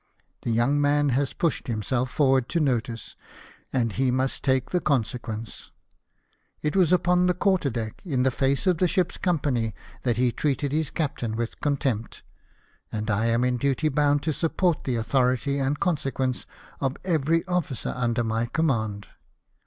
The 0.41 0.49
young 0.49 0.81
man 0.81 1.09
has 1.09 1.35
pushed 1.35 1.67
himself 1.67 2.09
forward 2.09 2.49
to 2.49 2.59
notice, 2.59 3.15
and 3.71 3.91
he 3.91 4.09
must 4.09 4.43
take 4.43 4.71
the 4.71 4.81
consequence. 4.81 5.69
It 6.63 6.75
was 6.75 6.91
upon 6.91 7.27
the 7.27 7.35
quarter 7.35 7.69
deck, 7.69 8.01
in 8.03 8.23
the 8.23 8.31
face 8.31 8.65
of 8.65 8.79
the 8.79 8.87
ship's 8.87 9.19
company, 9.19 9.75
that 10.01 10.17
he 10.17 10.31
treated 10.31 10.71
his 10.71 10.89
captain 10.89 11.35
with 11.35 11.59
contempt; 11.59 12.23
and 12.91 13.11
I 13.11 13.27
am 13.27 13.43
in 13.43 13.57
duty 13.57 13.89
bound 13.89 14.23
to 14.23 14.33
support 14.33 14.85
the 14.85 14.95
authority 14.95 15.59
and 15.59 15.79
consequence 15.79 16.47
of 16.79 16.97
every 17.05 17.45
officer 17.45 17.93
under 17.95 18.23
my 18.23 18.47
command. 18.47 19.05